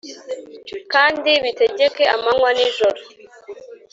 kandi 0.93 1.29
bitegeke 1.43 2.03
amanywa 2.15 2.49
n’ijoro 2.57 2.99